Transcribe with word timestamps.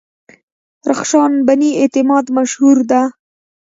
رخشان 0.89 1.31
بني 1.47 1.69
اعتماد 1.81 2.25
مشهوره 2.37 2.83
ده. 2.91 3.01